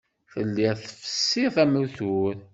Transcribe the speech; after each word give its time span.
Telliḍ 0.31 0.75
tfessiḍ 0.79 1.55
amutur. 1.63 2.35